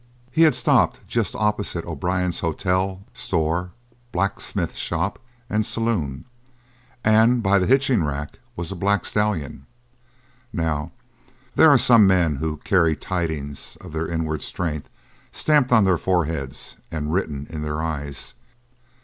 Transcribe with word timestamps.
He 0.31 0.41
had 0.41 0.55
stopped 0.55 1.07
just 1.07 1.35
opposite 1.35 1.85
O'Brien's 1.85 2.39
hotel, 2.39 3.01
store, 3.13 3.71
blacksmith 4.11 4.75
shop, 4.75 5.19
and 5.47 5.63
saloon, 5.63 6.25
and 7.05 7.43
by 7.43 7.59
the 7.59 7.67
hitching 7.67 8.03
rack 8.03 8.39
was 8.55 8.71
a 8.71 8.75
black 8.75 9.05
stallion. 9.05 9.67
Now, 10.51 10.91
there 11.55 11.69
are 11.69 11.77
some 11.77 12.07
men 12.07 12.37
who 12.37 12.57
carry 12.57 12.95
tidings 12.95 13.75
of 13.79 13.91
their 13.93 14.07
inward 14.07 14.41
strength 14.41 14.89
stamped 15.31 15.71
on 15.71 15.83
their 15.83 15.99
foreheads 15.99 16.77
and 16.89 17.13
written 17.13 17.45
in 17.51 17.61
their 17.61 17.79
eyes. 17.79 18.33